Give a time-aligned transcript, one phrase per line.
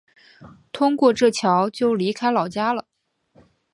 [0.71, 2.87] 通过这桥就离开老家了